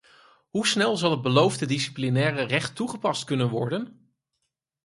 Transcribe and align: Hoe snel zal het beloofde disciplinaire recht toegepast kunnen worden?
Hoe 0.49 0.67
snel 0.67 0.97
zal 0.97 1.11
het 1.11 1.21
beloofde 1.21 1.65
disciplinaire 1.65 2.41
recht 2.43 2.75
toegepast 2.75 3.23
kunnen 3.23 3.49
worden? 3.49 4.11